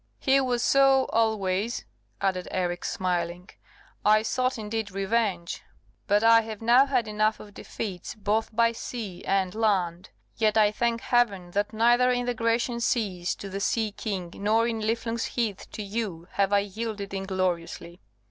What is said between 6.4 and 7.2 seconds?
have now had